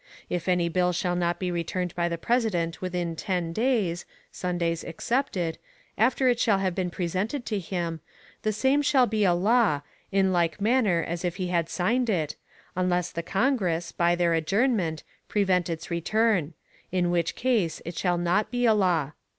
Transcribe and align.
If 0.31 0.47
any 0.49 0.67
bill 0.67 0.93
shall 0.93 1.15
not 1.15 1.37
be 1.37 1.51
returned 1.51 1.93
by 1.93 2.09
the 2.09 2.17
President 2.17 2.81
within 2.81 3.15
ten 3.15 3.53
days 3.53 4.03
(Sundays 4.31 4.83
excepted) 4.83 5.59
after 5.95 6.27
it 6.27 6.39
shall 6.39 6.57
have 6.57 6.73
been 6.73 6.89
presented 6.89 7.45
to 7.45 7.59
him, 7.59 7.99
the 8.41 8.51
same 8.51 8.81
shall 8.81 9.05
be 9.05 9.23
a 9.25 9.35
law, 9.35 9.81
in 10.11 10.33
like 10.33 10.59
manner 10.59 11.03
as 11.07 11.23
if 11.23 11.35
he 11.35 11.49
had 11.49 11.69
signed 11.69 12.09
it, 12.09 12.35
unless 12.75 13.11
the 13.11 13.21
Congress, 13.21 13.91
by 13.91 14.15
their 14.15 14.33
adjournment, 14.33 15.03
prevent 15.27 15.69
its 15.69 15.91
return; 15.91 16.55
in 16.91 17.11
which 17.11 17.35
case 17.35 17.79
it 17.85 17.95
shall 17.95 18.17
not 18.17 18.49
be 18.49 18.65
a 18.65 18.73
law. 18.73 19.11